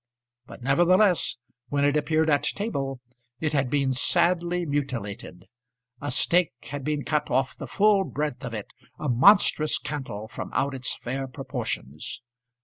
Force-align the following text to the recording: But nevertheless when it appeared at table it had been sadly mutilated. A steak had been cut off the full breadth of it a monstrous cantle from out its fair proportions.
But 0.47 0.63
nevertheless 0.63 1.37
when 1.69 1.85
it 1.85 1.95
appeared 1.95 2.27
at 2.27 2.41
table 2.41 3.01
it 3.39 3.53
had 3.53 3.69
been 3.69 3.91
sadly 3.91 4.65
mutilated. 4.65 5.45
A 6.01 6.09
steak 6.09 6.53
had 6.71 6.83
been 6.83 7.03
cut 7.05 7.29
off 7.29 7.55
the 7.55 7.67
full 7.67 8.03
breadth 8.03 8.43
of 8.43 8.55
it 8.55 8.73
a 8.97 9.07
monstrous 9.07 9.77
cantle 9.77 10.27
from 10.27 10.49
out 10.53 10.73
its 10.73 10.95
fair 10.95 11.27
proportions. 11.27 12.23